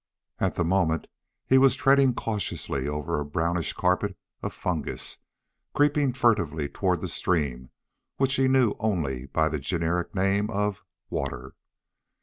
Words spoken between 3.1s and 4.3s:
a brownish carpet